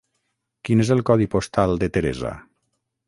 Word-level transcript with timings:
Quin 0.69 0.81
és 0.85 0.89
el 0.95 1.03
codi 1.09 1.29
postal 1.35 1.77
de 1.85 1.91
Teresa? 1.99 2.33